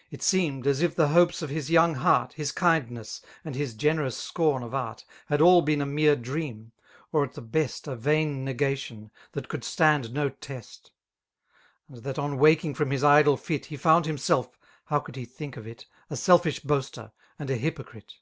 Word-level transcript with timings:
'It 0.10 0.20
seemed, 0.20 0.66
as 0.66 0.82
if 0.82 0.96
the 0.96 1.10
hopes 1.10 1.42
of 1.42 1.50
his 1.50 1.70
young 1.70 1.94
heart. 1.94 2.32
His 2.32 2.50
kincbiess, 2.50 3.20
and 3.44 3.54
his 3.54 3.72
generous 3.72 4.16
scorn 4.16 4.64
of 4.64 4.72
ari^ 4.72 5.04
Had 5.26 5.40
all 5.40 5.62
been 5.62 5.80
a 5.80 5.86
mere 5.86 6.16
dream, 6.16 6.72
or 7.12 7.22
at 7.22 7.34
the 7.34 7.40
best 7.40 7.86
A 7.86 7.94
vain 7.94 8.44
negation, 8.44 9.12
that 9.30 9.46
could 9.48 9.62
stand 9.62 10.12
no 10.12 10.28
test; 10.28 10.90
And 11.86 11.98
that 11.98 12.18
on 12.18 12.36
waking 12.38 12.74
from 12.74 12.90
his 12.90 13.04
idle 13.04 13.36
fit. 13.36 13.66
He 13.66 13.76
found 13.76 14.06
himself 14.06 14.58
(how 14.86 14.98
could 14.98 15.14
he 15.14 15.24
think 15.24 15.56
of 15.56 15.68
it!) 15.68 15.86
A 16.10 16.16
selfish 16.16 16.58
boaster, 16.58 17.12
and 17.38 17.48
a 17.48 17.54
hypocrite. 17.56 18.14